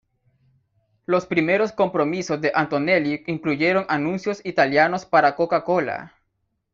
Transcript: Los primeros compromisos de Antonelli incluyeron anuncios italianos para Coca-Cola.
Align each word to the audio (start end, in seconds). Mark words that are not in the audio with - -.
Los 1.05 1.27
primeros 1.27 1.73
compromisos 1.73 2.41
de 2.41 2.51
Antonelli 2.55 3.23
incluyeron 3.27 3.85
anuncios 3.87 4.43
italianos 4.43 5.05
para 5.05 5.35
Coca-Cola. 5.35 6.15